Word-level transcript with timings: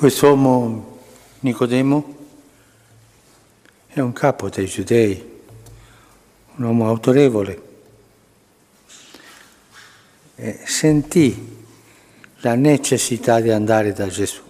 Quest'uomo 0.00 0.98
Nicodemo 1.40 2.16
è 3.86 4.00
un 4.00 4.14
capo 4.14 4.48
dei 4.48 4.64
giudei, 4.64 5.42
un 6.56 6.64
uomo 6.64 6.88
autorevole. 6.88 7.62
E 10.36 10.58
sentì 10.64 11.66
la 12.36 12.54
necessità 12.54 13.40
di 13.40 13.50
andare 13.50 13.92
da 13.92 14.06
Gesù. 14.06 14.40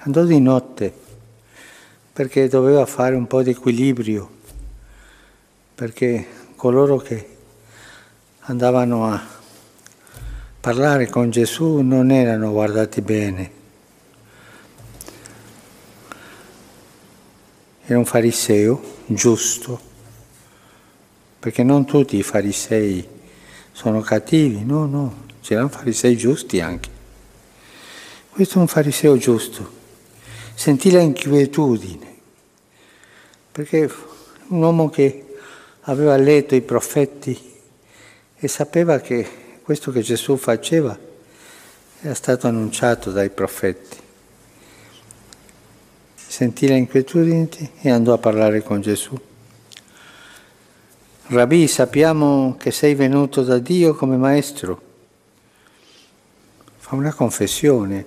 Andò 0.00 0.22
di 0.24 0.38
notte 0.38 0.92
perché 2.12 2.46
doveva 2.46 2.84
fare 2.84 3.14
un 3.14 3.26
po' 3.26 3.42
di 3.42 3.52
equilibrio, 3.52 4.30
perché 5.74 6.26
coloro 6.56 6.98
che 6.98 7.36
andavano 8.40 9.06
a 9.06 9.26
parlare 10.60 11.08
con 11.08 11.30
Gesù 11.30 11.78
non 11.78 12.10
erano 12.10 12.52
guardati 12.52 13.00
bene 13.00 13.56
era 17.88 17.98
un 17.98 18.04
fariseo 18.04 18.82
giusto, 19.06 19.80
perché 21.40 21.62
non 21.62 21.86
tutti 21.86 22.18
i 22.18 22.22
farisei 22.22 23.06
sono 23.72 24.02
cattivi, 24.02 24.62
no, 24.62 24.84
no, 24.84 25.24
c'erano 25.40 25.70
farisei 25.70 26.14
giusti 26.14 26.60
anche. 26.60 26.90
Questo 28.28 28.58
è 28.58 28.60
un 28.60 28.68
fariseo 28.68 29.16
giusto, 29.16 29.72
sentì 30.54 30.90
la 30.90 31.00
inquietudine, 31.00 32.16
perché 33.50 33.90
un 34.48 34.62
uomo 34.62 34.90
che 34.90 35.36
aveva 35.82 36.14
letto 36.18 36.54
i 36.54 36.60
profeti 36.60 37.40
e 38.36 38.48
sapeva 38.48 38.98
che 38.98 39.26
questo 39.62 39.90
che 39.90 40.02
Gesù 40.02 40.36
faceva 40.36 40.96
era 42.02 42.14
stato 42.14 42.48
annunciato 42.48 43.10
dai 43.10 43.30
profeti 43.30 44.07
sentì 46.28 46.68
le 46.68 46.76
inquietudini 46.76 47.48
e 47.80 47.90
andò 47.90 48.12
a 48.12 48.18
parlare 48.18 48.62
con 48.62 48.82
Gesù. 48.82 49.18
Rabbi, 51.28 51.66
sappiamo 51.66 52.54
che 52.58 52.70
sei 52.70 52.94
venuto 52.94 53.42
da 53.42 53.58
Dio 53.58 53.94
come 53.94 54.16
maestro. 54.16 54.82
Fa 56.76 56.94
una 56.94 57.14
confessione 57.14 58.04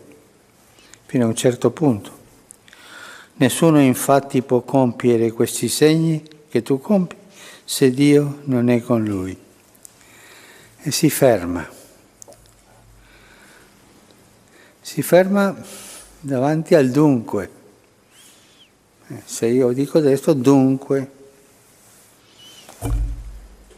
fino 1.06 1.26
a 1.26 1.28
un 1.28 1.36
certo 1.36 1.72
punto. 1.72 2.20
Nessuno 3.36 3.82
infatti 3.82 4.44
può 4.44 4.62
compiere 4.62 5.32
questi 5.32 5.68
segni 5.68 6.24
che 6.48 6.62
tu 6.62 6.80
compi 6.80 7.16
se 7.66 7.92
Dio 7.92 8.42
non 8.44 8.70
è 8.70 8.82
con 8.82 9.04
lui. 9.04 9.38
E 10.84 10.92
si 10.92 11.10
ferma. 11.10 11.68
Si 14.80 15.02
ferma 15.02 15.56
davanti 16.20 16.76
al 16.76 16.90
dunque. 16.92 17.61
Se 19.26 19.46
io 19.48 19.72
dico 19.74 19.98
adesso, 19.98 20.34
dunque. 20.34 21.12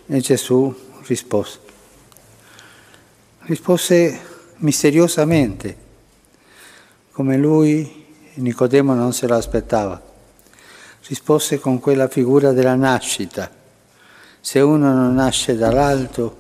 E 0.06 0.20
Gesù 0.20 0.74
rispose. 1.06 1.60
Rispose 3.40 4.20
misteriosamente, 4.58 5.78
come 7.12 7.38
lui, 7.38 8.06
Nicodemo, 8.36 8.94
non 8.94 9.14
se 9.14 9.28
lo 9.28 9.36
aspettava. 9.36 10.02
Rispose 11.06 11.60
con 11.60 11.80
quella 11.80 12.08
figura 12.08 12.52
della 12.52 12.76
nascita. 12.76 13.52
Se 14.40 14.60
uno 14.60 14.94
non 14.94 15.16
nasce 15.16 15.56
dall'alto, 15.56 16.38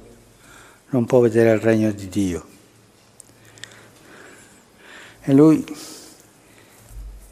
non 0.89 1.05
può 1.05 1.19
vedere 1.19 1.51
il 1.51 1.59
regno 1.59 1.91
di 1.91 2.07
Dio. 2.09 2.45
E 5.21 5.33
lui 5.33 5.65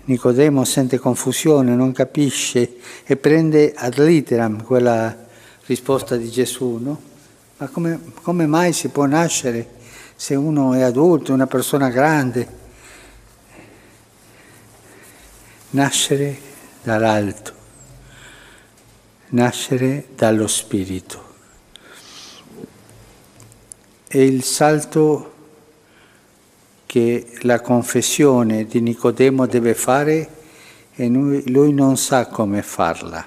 Nicodemo 0.04 0.64
sente 0.66 0.98
confusione, 0.98 1.76
non 1.76 1.92
capisce 1.92 2.78
e 3.04 3.18
prende 3.18 3.74
ad 3.76 4.00
literam 4.00 4.64
quella 4.64 5.16
risposta 5.66 6.16
di 6.16 6.30
Gesù, 6.30 6.80
no? 6.82 7.02
Ma 7.58 7.68
come, 7.68 8.00
come 8.24 8.48
mai 8.48 8.74
si 8.74 8.90
può 8.90 9.06
nascere 9.06 9.80
se 10.16 10.34
uno 10.34 10.74
è 10.74 10.82
adulto, 10.82 11.34
una 11.34 11.46
persona 11.46 11.90
grande? 11.90 12.60
Nascere 15.72 16.38
dall'alto, 16.82 17.54
nascere 19.30 20.08
dallo 20.16 20.48
Spirito. 20.48 21.30
E 24.08 24.26
il 24.26 24.44
salto 24.44 25.31
che 26.92 27.26
la 27.44 27.62
confessione 27.62 28.66
di 28.66 28.82
Nicodemo 28.82 29.46
deve 29.46 29.76
fare 29.76 30.30
e 30.94 31.08
lui, 31.08 31.50
lui 31.50 31.72
non 31.72 31.96
sa 31.96 32.28
come 32.28 32.62
farla. 32.62 33.26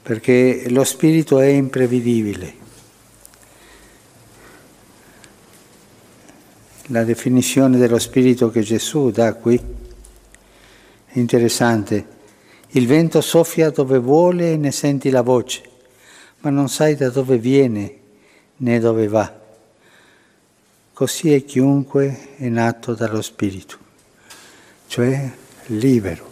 Perché 0.00 0.70
lo 0.70 0.84
spirito 0.84 1.38
è 1.38 1.48
imprevedibile. 1.48 2.54
La 6.86 7.04
definizione 7.04 7.76
dello 7.76 7.98
spirito 7.98 8.48
che 8.48 8.62
Gesù 8.62 9.10
dà 9.10 9.34
qui 9.34 9.60
è 11.04 11.18
interessante. 11.18 12.06
Il 12.68 12.86
vento 12.86 13.20
soffia 13.20 13.68
dove 13.68 13.98
vuole 13.98 14.52
e 14.52 14.56
ne 14.56 14.72
senti 14.72 15.10
la 15.10 15.20
voce, 15.20 15.60
ma 16.38 16.48
non 16.48 16.70
sai 16.70 16.96
da 16.96 17.10
dove 17.10 17.36
viene 17.36 17.98
né 18.56 18.78
dove 18.78 19.08
va. 19.08 19.42
Così 20.92 21.32
è 21.32 21.44
chiunque 21.44 22.36
è 22.36 22.48
nato 22.48 22.94
dallo 22.94 23.20
Spirito, 23.20 23.76
cioè 24.86 25.30
libero, 25.66 26.24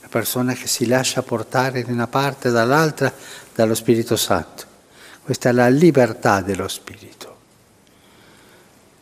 una 0.00 0.08
persona 0.08 0.54
che 0.54 0.66
si 0.66 0.86
lascia 0.86 1.22
portare 1.22 1.84
da 1.84 1.92
una 1.92 2.08
parte 2.08 2.48
e 2.48 2.50
dall'altra 2.50 3.12
dallo 3.54 3.74
Spirito 3.74 4.16
Santo. 4.16 4.64
Questa 5.22 5.48
è 5.48 5.52
la 5.52 5.68
libertà 5.68 6.40
dello 6.40 6.68
Spirito. 6.68 7.36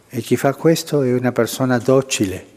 E 0.09 0.21
chi 0.21 0.37
fa 0.37 0.55
questo 0.55 1.03
è 1.03 1.13
una 1.13 1.33
persona 1.33 1.79
docile. 1.79 2.53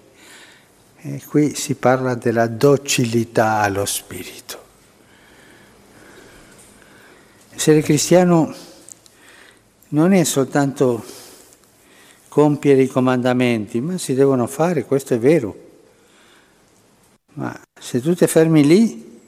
E 0.98 1.22
qui 1.26 1.56
si 1.56 1.76
parla 1.76 2.14
della 2.14 2.48
docilità 2.48 3.60
allo 3.62 3.86
Spirito. 3.86 4.66
Essere 7.50 7.82
cristiano 7.82 8.54
non 9.90 10.14
è 10.14 10.24
soltanto 10.24 11.04
compiere 12.28 12.82
i 12.82 12.88
comandamenti, 12.88 13.80
ma 13.82 13.98
si 13.98 14.14
devono 14.14 14.48
fare, 14.48 14.86
questo 14.86 15.14
è 15.14 15.20
vero. 15.20 15.66
Ma 17.34 17.60
se 17.80 18.02
tu 18.02 18.14
ti 18.14 18.28
fermi 18.28 18.66
lì, 18.66 19.20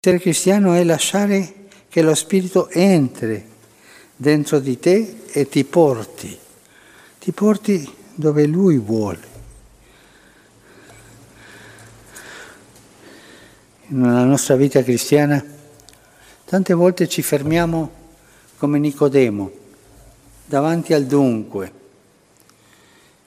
essere 0.00 0.20
cristiano 0.20 0.72
è 0.72 0.84
lasciare 0.84 1.66
che 1.88 2.02
lo 2.02 2.14
Spirito 2.14 2.68
entri 2.70 3.44
dentro 4.14 4.58
di 4.58 4.78
te 4.78 5.24
e 5.32 5.48
ti 5.48 5.64
porti, 5.64 6.36
ti 7.18 7.32
porti 7.32 7.90
dove 8.14 8.46
Lui 8.46 8.78
vuole. 8.78 9.34
Nella 13.88 14.24
nostra 14.24 14.56
vita 14.56 14.82
cristiana 14.82 15.55
Tante 16.46 16.74
volte 16.74 17.08
ci 17.08 17.22
fermiamo 17.22 17.90
come 18.56 18.78
Nicodemo, 18.78 19.50
davanti 20.44 20.94
al 20.94 21.04
dunque. 21.04 21.72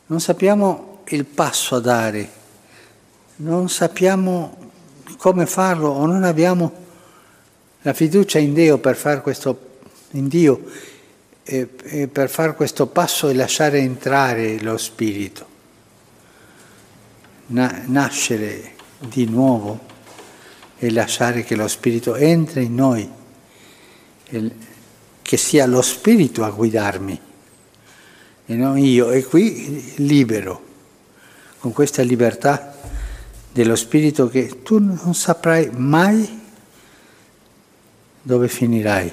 Non 0.05 0.21
sappiamo 0.21 1.01
il 1.09 1.25
passo 1.25 1.75
a 1.75 1.79
dare, 1.81 2.29
non 3.37 3.67
sappiamo 3.67 4.57
come 5.17 5.45
farlo 5.45 5.89
o 5.89 6.05
non 6.05 6.23
abbiamo 6.23 6.71
la 7.81 7.91
fiducia 7.91 8.39
in 8.39 8.53
Dio 8.53 8.77
per 8.77 8.95
fare 8.95 9.21
questo, 9.21 9.79
Dio, 10.11 10.63
e, 11.43 11.69
e 11.83 12.07
per 12.07 12.29
fare 12.29 12.53
questo 12.53 12.87
passo 12.87 13.27
e 13.27 13.33
lasciare 13.33 13.79
entrare 13.79 14.61
lo 14.61 14.77
Spirito, 14.77 15.45
Na, 17.47 17.83
nascere 17.85 18.75
di 18.97 19.25
nuovo 19.25 19.87
e 20.77 20.91
lasciare 20.91 21.43
che 21.43 21.55
lo 21.55 21.67
Spirito 21.67 22.15
entri 22.15 22.63
in 22.63 22.75
noi, 22.75 23.09
che 25.21 25.37
sia 25.37 25.65
lo 25.65 25.81
Spirito 25.81 26.43
a 26.43 26.49
guidarmi 26.49 27.21
e 28.45 28.55
non 28.55 28.77
io, 28.77 29.11
e 29.11 29.23
qui 29.23 29.93
libero, 29.97 30.65
con 31.59 31.71
questa 31.71 32.01
libertà 32.01 32.75
dello 33.51 33.75
Spirito 33.75 34.27
che 34.27 34.63
tu 34.63 34.79
non 34.79 35.13
saprai 35.13 35.69
mai 35.71 36.41
dove 38.21 38.47
finirai. 38.47 39.11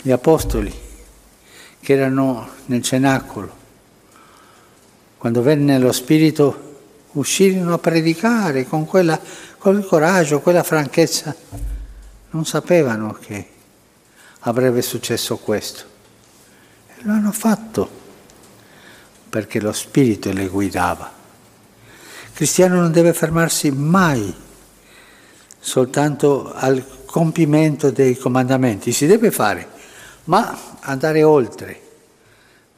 Gli 0.00 0.10
Apostoli 0.10 0.72
che 1.80 1.92
erano 1.92 2.48
nel 2.66 2.82
cenacolo, 2.82 3.62
quando 5.18 5.42
venne 5.42 5.78
lo 5.78 5.92
Spirito 5.92 6.72
uscirono 7.12 7.74
a 7.74 7.78
predicare 7.78 8.64
con 8.64 8.86
quella 8.86 9.20
quel 9.58 9.84
coraggio, 9.86 10.40
quella 10.40 10.62
franchezza, 10.62 11.34
non 12.30 12.44
sapevano 12.44 13.12
che 13.12 13.48
avrebbe 14.44 14.82
successo 14.82 15.36
questo. 15.36 15.84
E 16.88 16.92
lo 17.02 17.12
hanno 17.12 17.32
fatto 17.32 18.02
perché 19.28 19.60
lo 19.60 19.72
Spirito 19.72 20.32
le 20.32 20.46
guidava. 20.46 21.12
Il 22.26 22.32
cristiano 22.32 22.80
non 22.80 22.92
deve 22.92 23.12
fermarsi 23.12 23.70
mai 23.70 24.34
soltanto 25.58 26.52
al 26.52 26.84
compimento 27.06 27.90
dei 27.90 28.16
comandamenti, 28.16 28.92
si 28.92 29.06
deve 29.06 29.30
fare, 29.30 29.68
ma 30.24 30.76
andare 30.80 31.22
oltre 31.22 31.80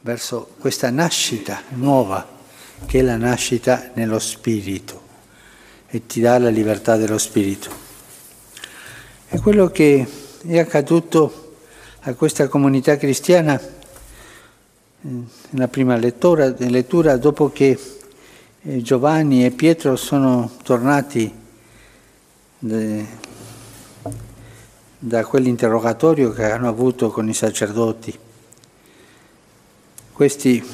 verso 0.01 0.51
questa 0.59 0.89
nascita 0.89 1.63
nuova 1.69 2.35
che 2.85 2.99
è 2.99 3.01
la 3.01 3.17
nascita 3.17 3.89
nello 3.93 4.19
Spirito 4.19 5.01
e 5.87 6.05
ti 6.05 6.21
dà 6.21 6.37
la 6.37 6.49
libertà 6.49 6.95
dello 6.95 7.17
Spirito. 7.17 7.69
È 9.27 9.39
quello 9.39 9.69
che 9.69 10.07
è 10.45 10.59
accaduto 10.59 11.46
a 12.07 12.13
questa 12.13 12.47
comunità 12.47 12.95
cristiana 12.95 13.59
nella 15.49 15.67
prima 15.67 15.97
lettura, 15.97 16.55
lettura 16.57 17.17
dopo 17.17 17.51
che 17.51 17.77
eh, 18.61 18.81
Giovanni 18.81 19.43
e 19.43 19.51
Pietro 19.51 19.97
sono 19.97 20.49
tornati 20.63 21.29
da 24.99 25.25
quell'interrogatorio 25.25 26.31
che 26.31 26.49
hanno 26.49 26.69
avuto 26.69 27.11
con 27.11 27.27
i 27.27 27.33
sacerdoti. 27.33 28.17
Questi 30.13 30.65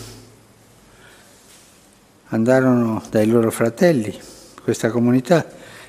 andarono 2.28 3.02
dai 3.10 3.26
loro 3.26 3.50
fratelli, 3.50 4.16
questa 4.64 4.92
comunità, 4.92 5.44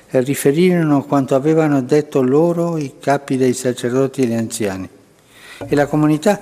e 0.09 0.19
riferirono 0.21 1.03
quanto 1.03 1.35
avevano 1.35 1.83
detto 1.83 2.23
loro 2.23 2.77
i 2.77 2.95
capi 2.99 3.37
dei 3.37 3.53
sacerdoti 3.53 4.23
e 4.23 4.25
gli 4.25 4.33
anziani. 4.33 4.89
E 5.57 5.75
la 5.75 5.87
comunità, 5.87 6.41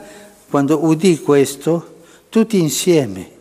quando 0.50 0.84
udì 0.86 1.22
questo, 1.22 2.02
tutti 2.30 2.60
insieme 2.60 3.32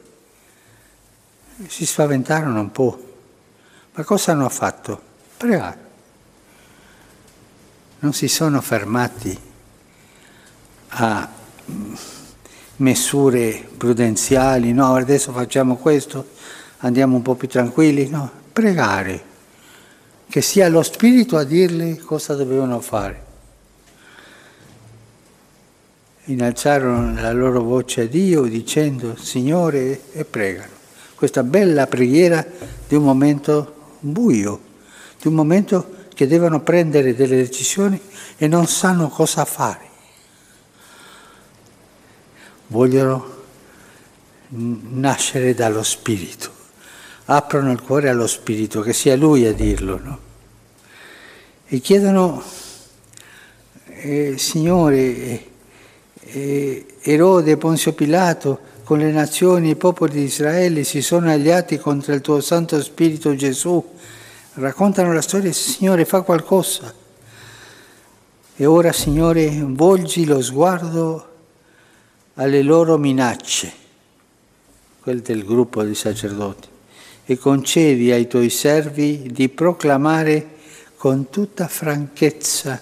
si 1.67 1.87
spaventarono 1.87 2.61
un 2.61 2.71
po'. 2.71 3.15
Ma 3.95 4.05
cosa 4.05 4.33
hanno 4.33 4.49
fatto? 4.49 5.01
Pregare. 5.37 5.79
Non 8.01 8.13
si 8.13 8.29
sono 8.29 8.61
fermati 8.61 9.39
a 10.89 11.29
misure 12.77 13.69
prudenziali, 13.77 14.73
no, 14.73 14.95
adesso 14.95 15.33
facciamo 15.33 15.77
questo, 15.77 16.31
andiamo 16.79 17.17
un 17.17 17.23
po' 17.23 17.35
più 17.35 17.49
tranquilli, 17.49 18.09
no, 18.09 18.31
pregare, 18.53 19.25
che 20.29 20.43
sia 20.43 20.69
lo 20.69 20.83
Spirito 20.83 21.37
a 21.37 21.45
dirle 21.45 21.99
cosa 21.99 22.35
dovevano 22.35 22.81
fare. 22.81 23.31
Innalzarono 26.25 27.21
la 27.21 27.33
loro 27.33 27.63
voce 27.63 28.03
a 28.03 28.07
Dio 28.07 28.43
dicendo 28.43 29.17
Signore 29.17 30.13
e 30.13 30.25
pregano. 30.25 30.73
Questa 31.15 31.43
bella 31.43 31.87
preghiera 31.87 32.45
di 32.89 32.95
un 32.95 33.03
momento 33.05 33.97
buio, 34.01 34.61
di 35.21 35.29
un 35.29 35.35
momento 35.35 36.01
che 36.15 36.27
devono 36.27 36.61
prendere 36.61 37.15
delle 37.15 37.37
decisioni 37.37 38.01
e 38.37 38.47
non 38.47 38.67
sanno 38.67 39.09
cosa 39.09 39.45
fare 39.45 39.91
vogliono 42.73 43.41
nascere 44.49 45.55
dallo 45.55 45.83
Spirito, 45.83 46.51
aprono 47.27 47.71
il 47.71 47.83
cuore 47.83 48.09
allo 48.09 48.27
Spirito, 48.27 48.81
che 48.81 48.95
sia 48.95 49.15
Lui 49.15 49.47
a 49.47 49.53
dirlo, 49.53 50.01
no? 50.03 50.19
E 51.67 51.79
chiedono, 51.81 52.43
eh, 53.87 54.37
Signore, 54.39 55.51
Erode, 56.33 57.57
Ponzio 57.57 57.93
Pilato, 57.93 58.59
con 58.85 58.99
le 58.99 59.11
nazioni 59.11 59.71
i 59.71 59.77
popoli 59.77 60.13
di 60.13 60.23
Israele 60.23 60.83
si 60.83 61.03
sono 61.03 61.31
alleati 61.31 61.79
contro 61.79 62.15
il 62.15 62.21
tuo 62.21 62.41
Santo 62.41 62.83
Spirito 62.83 63.35
Gesù, 63.35 63.85
raccontano 64.55 65.13
la 65.13 65.21
storia, 65.21 65.53
Signore, 65.53 66.05
fa 66.05 66.23
qualcosa. 66.23 66.93
E 68.57 68.67
ora, 68.67 68.93
Signore, 68.93 69.51
volgi 69.63 70.25
lo 70.25 70.43
sguardo 70.43 71.29
alle 72.35 72.63
loro 72.63 72.97
minacce, 72.97 73.73
quelle 75.01 75.23
del 75.23 75.45
gruppo 75.45 75.83
di 75.83 75.95
sacerdoti, 75.95 76.69
e 77.25 77.37
concedi 77.39 78.11
ai 78.11 78.27
tuoi 78.27 78.49
servi 78.51 79.29
di 79.31 79.49
proclamare 79.49 80.49
con 80.97 81.29
tutta 81.31 81.69
franchezza 81.69 82.81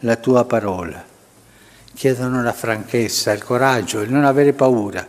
la 0.00 0.16
tua 0.16 0.44
parola. 0.44 1.09
Chiedono 2.00 2.42
la 2.42 2.54
franchezza, 2.54 3.30
il 3.30 3.44
coraggio, 3.44 4.00
il 4.00 4.10
non 4.10 4.24
avere 4.24 4.54
paura, 4.54 5.06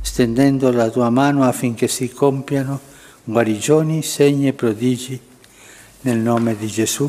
stendendo 0.00 0.72
la 0.72 0.88
tua 0.88 1.10
mano 1.10 1.44
affinché 1.44 1.86
si 1.86 2.08
compiano 2.08 2.80
guarigioni, 3.24 4.02
segni 4.02 4.48
e 4.48 4.54
prodigi 4.54 5.20
nel 6.00 6.16
nome 6.16 6.56
di 6.56 6.66
Gesù. 6.66 7.06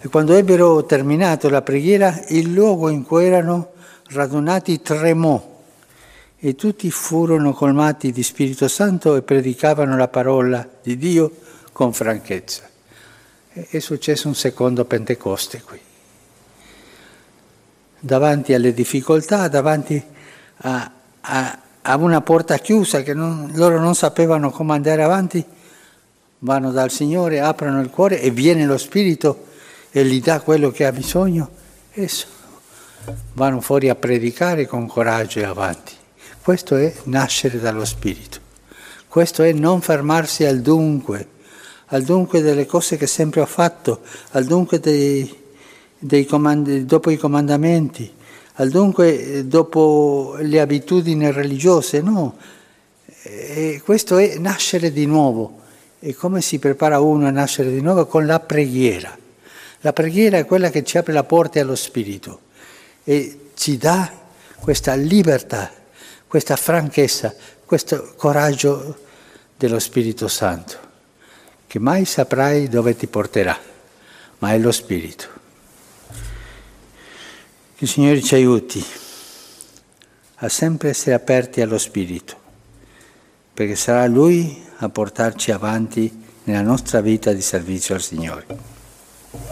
E 0.00 0.08
quando 0.08 0.32
ebbero 0.32 0.86
terminato 0.86 1.50
la 1.50 1.60
preghiera, 1.60 2.18
il 2.28 2.50
luogo 2.50 2.88
in 2.88 3.02
cui 3.02 3.26
erano 3.26 3.72
radunati 4.12 4.80
tremò 4.80 5.62
e 6.38 6.54
tutti 6.54 6.90
furono 6.90 7.52
colmati 7.52 8.10
di 8.10 8.22
Spirito 8.22 8.68
Santo 8.68 9.16
e 9.16 9.20
predicavano 9.20 9.98
la 9.98 10.08
parola 10.08 10.66
di 10.82 10.96
Dio 10.96 11.30
con 11.72 11.92
franchezza. 11.92 12.66
È 13.52 13.78
successo 13.80 14.28
un 14.28 14.34
secondo 14.34 14.86
Pentecoste 14.86 15.60
qui. 15.60 15.80
Davanti 18.00 18.54
alle 18.54 18.72
difficoltà, 18.72 19.48
davanti 19.48 20.02
a, 20.58 20.90
a, 21.20 21.58
a 21.82 21.96
una 21.96 22.20
porta 22.20 22.58
chiusa 22.58 23.02
che 23.02 23.14
non, 23.14 23.50
loro 23.54 23.80
non 23.80 23.94
sapevano 23.94 24.50
come 24.50 24.74
andare 24.74 25.02
avanti, 25.02 25.44
vanno 26.40 26.70
dal 26.70 26.90
Signore, 26.90 27.40
aprono 27.40 27.80
il 27.80 27.90
cuore 27.90 28.20
e 28.20 28.30
viene 28.30 28.64
lo 28.66 28.78
Spirito 28.78 29.46
e 29.90 30.04
gli 30.04 30.20
dà 30.20 30.40
quello 30.40 30.70
che 30.70 30.86
ha 30.86 30.92
bisogno, 30.92 31.50
e 31.92 32.08
vanno 33.32 33.60
fuori 33.60 33.88
a 33.88 33.94
predicare 33.94 34.66
con 34.66 34.86
coraggio 34.86 35.40
e 35.40 35.44
avanti. 35.44 35.92
Questo 36.42 36.76
è 36.76 36.92
nascere 37.04 37.58
dallo 37.58 37.84
Spirito. 37.84 38.38
Questo 39.08 39.42
è 39.42 39.52
non 39.52 39.80
fermarsi 39.80 40.44
al 40.44 40.60
dunque, 40.60 41.26
al 41.86 42.02
dunque 42.02 42.42
delle 42.42 42.66
cose 42.66 42.96
che 42.96 43.06
sempre 43.06 43.40
ho 43.40 43.46
fatto, 43.46 44.02
al 44.32 44.44
dunque 44.44 44.78
dei, 44.78 45.37
comand- 46.26 46.80
dopo 46.80 47.10
i 47.10 47.16
comandamenti, 47.16 48.12
al 48.54 48.70
dunque 48.70 49.46
dopo 49.46 50.36
le 50.40 50.60
abitudini 50.60 51.30
religiose, 51.30 52.00
no. 52.00 52.36
E 53.22 53.80
questo 53.84 54.16
è 54.16 54.38
nascere 54.38 54.92
di 54.92 55.06
nuovo. 55.06 55.60
E 56.00 56.14
come 56.14 56.40
si 56.40 56.58
prepara 56.58 57.00
uno 57.00 57.26
a 57.26 57.30
nascere 57.30 57.70
di 57.70 57.80
nuovo? 57.80 58.06
Con 58.06 58.26
la 58.26 58.40
preghiera. 58.40 59.16
La 59.80 59.92
preghiera 59.92 60.38
è 60.38 60.44
quella 60.44 60.70
che 60.70 60.82
ci 60.84 60.98
apre 60.98 61.12
la 61.12 61.24
porta 61.24 61.60
allo 61.60 61.76
Spirito 61.76 62.40
e 63.04 63.50
ci 63.54 63.76
dà 63.76 64.10
questa 64.58 64.94
libertà, 64.94 65.70
questa 66.26 66.56
franchezza, 66.56 67.34
questo 67.64 68.14
coraggio 68.16 68.96
dello 69.56 69.78
Spirito 69.78 70.26
Santo, 70.26 70.76
che 71.66 71.78
mai 71.78 72.04
saprai 72.04 72.68
dove 72.68 72.96
ti 72.96 73.06
porterà, 73.06 73.56
ma 74.38 74.52
è 74.52 74.58
lo 74.58 74.72
Spirito. 74.72 75.37
Il 77.80 77.86
Signore 77.86 78.20
ci 78.20 78.34
aiuti 78.34 78.84
a 80.40 80.48
sempre 80.48 80.88
essere 80.88 81.14
aperti 81.14 81.60
allo 81.60 81.78
Spirito, 81.78 82.36
perché 83.54 83.76
sarà 83.76 84.04
Lui 84.06 84.64
a 84.78 84.88
portarci 84.88 85.52
avanti 85.52 86.24
nella 86.42 86.62
nostra 86.62 87.00
vita 87.00 87.32
di 87.32 87.40
servizio 87.40 87.94
al 87.94 88.02
Signore. 88.02 88.46